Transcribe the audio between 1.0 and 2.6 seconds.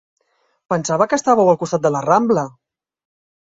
que estàveu al costat de la Rambla.